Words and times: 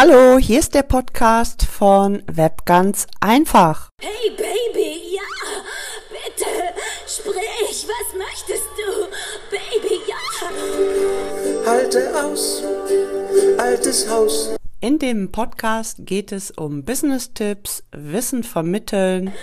Hallo, 0.00 0.38
hier 0.38 0.60
ist 0.60 0.76
der 0.76 0.84
Podcast 0.84 1.64
von 1.64 2.22
Web 2.28 2.64
ganz 2.66 3.08
einfach. 3.18 3.88
Hey 4.00 4.30
Baby, 4.30 5.16
ja, 5.16 5.22
bitte, 6.08 6.48
sprich, 7.04 7.84
was 7.88 8.14
möchtest 8.16 8.68
du? 8.78 9.08
Baby, 9.50 10.00
ja. 10.06 11.66
Halte 11.66 12.14
aus, 12.14 12.62
altes 13.58 14.08
Haus. 14.08 14.54
In 14.78 15.00
dem 15.00 15.32
Podcast 15.32 15.96
geht 16.06 16.30
es 16.30 16.52
um 16.52 16.84
Business-Tipps, 16.84 17.82
Wissen 17.90 18.44
vermitteln. 18.44 19.34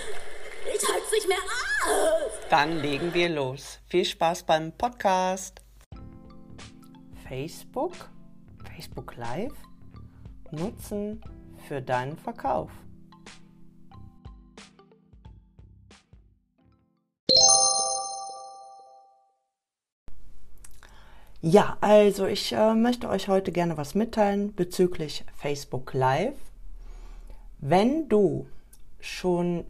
Ich 0.74 0.88
halte 0.88 1.14
nicht 1.14 1.28
mehr 1.28 1.36
aus. 1.36 2.32
Dann 2.48 2.78
legen 2.78 3.12
wir 3.12 3.28
los. 3.28 3.78
Viel 3.88 4.06
Spaß 4.06 4.44
beim 4.44 4.72
Podcast. 4.72 5.60
Facebook, 7.28 7.92
Facebook 8.64 9.16
Live 9.16 9.65
nutzen 10.52 11.20
für 11.66 11.82
deinen 11.82 12.16
Verkauf. 12.16 12.70
Ja, 21.42 21.76
also 21.80 22.26
ich 22.26 22.52
äh, 22.52 22.74
möchte 22.74 23.08
euch 23.08 23.28
heute 23.28 23.52
gerne 23.52 23.76
was 23.76 23.94
mitteilen 23.94 24.54
bezüglich 24.54 25.24
Facebook 25.36 25.94
Live. 25.94 26.34
Wenn 27.58 28.08
du 28.08 28.46
schon 29.00 29.64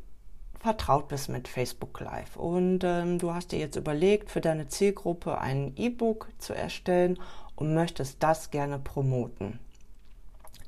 vertraut 0.58 1.08
bist 1.08 1.28
mit 1.28 1.48
Facebook 1.48 2.00
Live 2.00 2.36
und 2.36 2.82
ähm, 2.82 3.18
du 3.18 3.34
hast 3.34 3.52
dir 3.52 3.58
jetzt 3.58 3.76
überlegt, 3.76 4.30
für 4.30 4.40
deine 4.40 4.68
Zielgruppe 4.68 5.38
ein 5.38 5.72
E-Book 5.76 6.28
zu 6.38 6.54
erstellen 6.54 7.18
und 7.56 7.74
möchtest 7.74 8.22
das 8.22 8.50
gerne 8.50 8.78
promoten, 8.78 9.58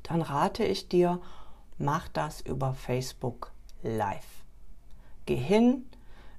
dann 0.09 0.23
rate 0.23 0.63
ich 0.63 0.89
dir, 0.89 1.21
mach 1.77 2.07
das 2.09 2.41
über 2.41 2.73
Facebook 2.73 3.51
Live. 3.83 4.25
Geh 5.25 5.35
hin, 5.35 5.85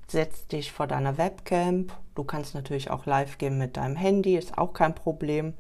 setz 0.09 0.49
dich 0.49 0.73
vor 0.73 0.89
deiner 0.89 1.17
Webcam. 1.19 1.87
Du 2.17 2.25
kannst 2.25 2.55
natürlich 2.55 2.91
auch 2.91 3.07
live 3.07 3.39
gehen 3.39 3.59
mit 3.59 3.77
deinem 3.77 3.95
Handy, 3.95 4.37
ist 4.37 4.59
auch 4.59 4.75
kein 4.75 4.95
Problem. 4.95 5.55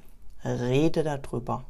Rede 0.44 1.04
darüber. 1.04 1.64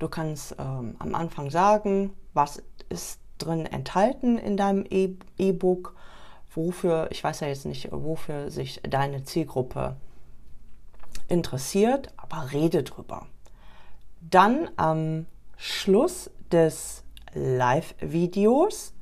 Du 0.00 0.08
kannst 0.08 0.56
ähm, 0.58 0.96
am 0.98 1.14
Anfang 1.14 1.50
sagen, 1.50 2.12
was 2.34 2.62
ist 2.88 3.20
drin 3.38 3.66
enthalten 3.66 4.36
in 4.36 4.56
deinem 4.56 4.84
E-Book, 4.88 5.94
wofür, 6.54 7.08
ich 7.10 7.22
weiß 7.22 7.40
ja 7.40 7.48
jetzt 7.48 7.66
nicht, 7.66 7.90
wofür 7.92 8.50
sich 8.50 8.80
deine 8.82 9.22
Zielgruppe 9.22 9.96
interessiert, 11.28 12.12
aber 12.16 12.50
rede 12.52 12.82
drüber. 12.82 13.26
Dann 14.20 14.70
am 14.76 15.26
Schluss 15.56 16.30
des 16.50 17.04
Live-Videos 17.34 18.92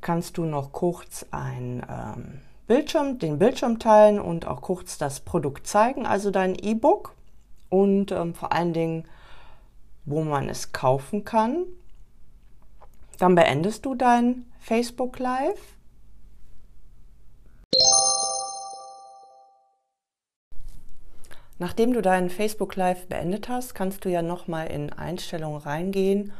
kannst 0.00 0.36
du 0.36 0.44
noch 0.44 0.72
kurz 0.72 1.24
ein 1.30 1.86
ähm, 1.88 2.40
Bildschirm, 2.66 3.18
den 3.18 3.38
Bildschirm 3.38 3.78
teilen 3.78 4.20
und 4.20 4.46
auch 4.46 4.60
kurz 4.60 4.98
das 4.98 5.20
Produkt 5.20 5.66
zeigen, 5.66 6.06
also 6.06 6.30
dein 6.30 6.54
E-Book 6.54 7.14
und 7.68 8.12
ähm, 8.12 8.34
vor 8.34 8.52
allen 8.52 8.72
Dingen, 8.72 9.04
wo 10.04 10.22
man 10.22 10.48
es 10.48 10.72
kaufen 10.72 11.24
kann. 11.24 11.64
Dann 13.18 13.34
beendest 13.34 13.86
du 13.86 13.94
dein 13.94 14.46
Facebook 14.58 15.18
Live 15.18 15.60
Nachdem 21.62 21.92
du 21.92 22.02
deinen 22.02 22.28
Facebook 22.28 22.74
Live 22.74 23.06
beendet 23.06 23.48
hast, 23.48 23.76
kannst 23.76 24.04
du 24.04 24.08
ja 24.08 24.20
nochmal 24.20 24.66
in 24.66 24.92
Einstellungen 24.92 25.60
reingehen 25.60 26.32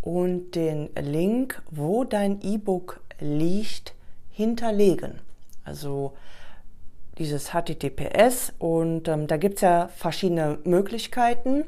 und 0.00 0.52
den 0.54 0.90
Link, 0.94 1.60
wo 1.68 2.04
dein 2.04 2.40
E-Book 2.42 3.00
liegt, 3.18 3.96
hinterlegen. 4.30 5.18
Also 5.64 6.12
dieses 7.18 7.50
HTTPS 7.50 8.52
und 8.60 9.08
ähm, 9.08 9.26
da 9.26 9.36
gibt 9.36 9.56
es 9.56 9.62
ja 9.62 9.88
verschiedene 9.88 10.60
Möglichkeiten. 10.62 11.64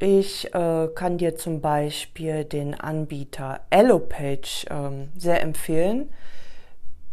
Ich 0.00 0.52
äh, 0.56 0.88
kann 0.92 1.18
dir 1.18 1.36
zum 1.36 1.60
Beispiel 1.60 2.42
den 2.42 2.74
Anbieter 2.74 3.60
Allopage 3.70 4.66
ähm, 4.70 5.10
sehr 5.16 5.40
empfehlen. 5.40 6.12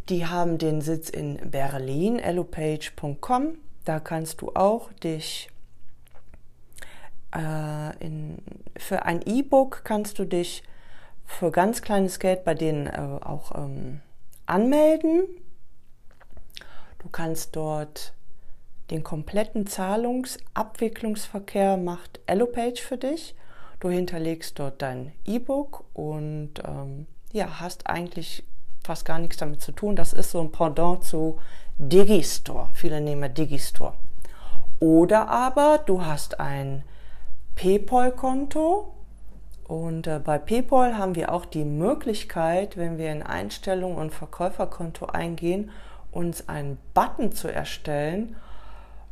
Die 0.10 0.26
haben 0.26 0.58
den 0.58 0.82
Sitz 0.82 1.12
in 1.12 1.52
Berlin, 1.52 2.20
allopage.com. 2.20 3.60
Da 3.86 4.00
kannst 4.00 4.42
du 4.42 4.52
auch 4.54 4.92
dich 4.94 5.50
äh, 7.36 7.98
in, 8.00 8.38
für 8.78 9.04
ein 9.06 9.22
E-Book 9.22 9.82
kannst 9.84 10.18
du 10.20 10.26
dich 10.26 10.64
für 11.26 11.52
ganz 11.52 11.82
kleines 11.82 12.20
Geld 12.20 12.44
bei 12.44 12.54
denen 12.54 12.88
äh, 12.88 13.20
auch 13.22 13.56
ähm, 13.56 14.02
anmelden. 14.46 15.24
Du 17.00 17.10
kannst 17.10 17.56
dort 17.56 18.14
den 18.90 19.04
kompletten 19.04 19.68
Zahlungsabwicklungsverkehr 19.68 21.78
macht 21.78 22.20
Allopage 22.28 22.82
für 22.82 22.98
dich. 22.98 23.36
Du 23.80 23.90
hinterlegst 23.90 24.60
dort 24.60 24.82
dein 24.82 25.14
E-Book 25.26 25.86
und 25.94 26.56
ähm, 26.66 27.08
ja, 27.32 27.60
hast 27.60 27.88
eigentlich 27.88 28.44
fast 28.84 29.06
gar 29.06 29.20
nichts 29.20 29.38
damit 29.38 29.62
zu 29.62 29.72
tun. 29.72 29.96
Das 29.96 30.14
ist 30.14 30.32
so 30.32 30.42
ein 30.42 30.52
Pendant 30.52 31.04
zu 31.04 31.40
Digistore. 31.78 32.70
Viele 32.74 33.02
nehmen 33.02 33.34
Digistore. 33.34 33.94
Oder 34.80 35.30
aber 35.30 35.80
du 35.86 36.06
hast 36.06 36.40
ein 36.40 36.84
PayPal-Konto 37.56 38.94
und 39.66 40.08
äh, 40.08 40.20
bei 40.20 40.38
PayPal 40.38 40.98
haben 40.98 41.16
wir 41.16 41.32
auch 41.32 41.46
die 41.46 41.66
Möglichkeit, 41.66 42.78
wenn 42.78 42.98
wir 42.98 43.12
in 43.12 43.24
Einstellungen 43.24 43.98
und 43.98 44.14
Verkäuferkonto 44.14 45.06
eingehen, 45.06 45.72
uns 46.12 46.50
einen 46.50 46.78
Button 46.94 47.32
zu 47.32 47.48
erstellen, 47.48 48.36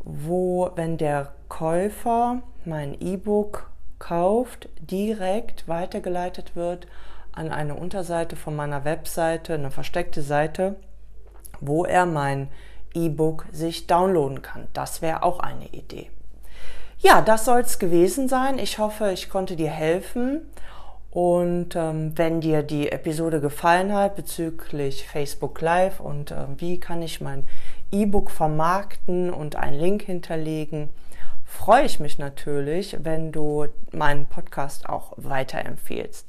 wo, 0.04 0.72
wenn 0.76 0.98
der 0.98 1.34
Käufer 1.48 2.42
mein 2.66 3.00
E-Book 3.00 3.70
kauft, 4.00 4.68
direkt 4.80 5.68
weitergeleitet 5.68 6.56
wird 6.56 6.88
an 7.34 7.52
eine 7.52 7.76
Unterseite 7.76 8.36
von 8.36 8.56
meiner 8.56 8.86
Webseite, 8.86 9.54
eine 9.54 9.72
versteckte 9.72 10.22
Seite, 10.22 10.76
wo 11.60 11.86
er 11.86 12.06
mein 12.06 12.50
E-Book 12.94 13.46
sich 13.52 13.88
downloaden 13.88 14.42
kann. 14.42 14.68
Das 14.74 15.02
wäre 15.02 15.24
auch 15.24 15.40
eine 15.40 15.68
Idee. 15.68 16.10
Ja, 17.00 17.22
das 17.22 17.46
soll 17.46 17.62
es 17.62 17.80
gewesen 17.80 18.28
sein. 18.28 18.60
Ich 18.60 18.78
hoffe, 18.78 19.12
ich 19.12 19.30
konnte 19.30 19.56
dir 19.56 19.72
helfen. 19.72 20.42
Und 21.10 21.76
ähm, 21.76 22.18
wenn 22.18 22.40
dir 22.40 22.64
die 22.64 22.90
Episode 22.90 23.42
gefallen 23.42 23.94
hat 23.94 24.16
bezüglich 24.16 25.08
Facebook 25.08 25.60
Live 25.60 26.00
und 26.00 26.32
äh, 26.32 26.46
wie 26.58 26.80
kann 26.80 27.02
ich 27.02 27.20
mein 27.20 27.46
E-Book 27.92 28.32
vermarkten 28.32 29.30
und 29.30 29.58
einen 29.58 29.78
Link 29.78 30.04
hinterlegen, 30.04 30.90
freue 31.44 31.84
ich 31.84 32.00
mich 32.00 32.18
natürlich, 32.18 32.98
wenn 33.04 33.34
du 33.34 33.68
meinen 33.92 34.26
Podcast 34.26 34.88
auch 34.88 35.12
weiterempfehlst. 35.18 36.28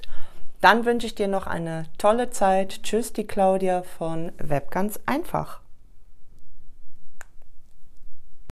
Dann 0.62 0.84
wünsche 0.86 1.08
ich 1.08 1.16
dir 1.16 1.26
noch 1.26 1.48
eine 1.48 1.86
tolle 1.98 2.30
Zeit. 2.30 2.84
Tschüss, 2.84 3.12
die 3.12 3.26
Claudia 3.26 3.82
von 3.82 4.30
Web 4.38 4.70
ganz 4.70 5.00
einfach. 5.06 5.60